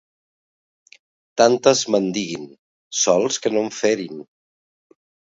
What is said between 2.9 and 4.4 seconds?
sols que no em ferin.